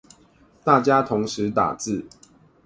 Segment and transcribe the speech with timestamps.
[0.63, 2.07] 大家同時打字